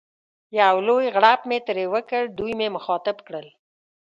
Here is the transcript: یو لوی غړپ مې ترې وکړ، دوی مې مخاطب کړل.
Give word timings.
یو 0.59 0.75
لوی 0.87 1.05
غړپ 1.15 1.41
مې 1.49 1.57
ترې 1.67 1.85
وکړ، 1.93 2.23
دوی 2.37 2.51
مې 2.59 2.67
مخاطب 2.75 3.17
کړل. 3.27 3.47